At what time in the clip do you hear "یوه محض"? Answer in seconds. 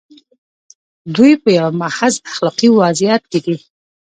1.57-2.13